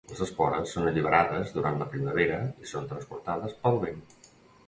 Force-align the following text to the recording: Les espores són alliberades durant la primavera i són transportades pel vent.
Les 0.11 0.21
espores 0.25 0.71
són 0.75 0.87
alliberades 0.91 1.51
durant 1.57 1.77
la 1.81 1.87
primavera 1.91 2.39
i 2.65 2.69
són 2.71 2.89
transportades 2.93 3.57
pel 3.67 3.81
vent. 3.87 4.01